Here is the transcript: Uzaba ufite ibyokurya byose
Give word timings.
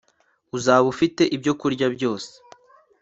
Uzaba 0.57 0.85
ufite 0.93 1.23
ibyokurya 1.35 1.87
byose 1.95 2.31